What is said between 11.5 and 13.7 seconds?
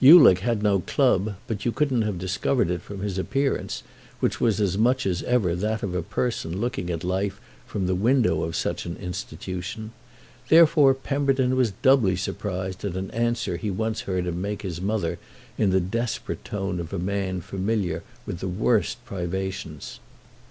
was doubly surprised at an answer he